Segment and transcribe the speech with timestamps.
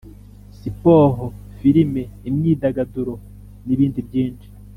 [0.59, 1.25] siporo,
[1.57, 3.13] filime, imyidagaduro
[3.65, 4.47] n’ibindi byinshi.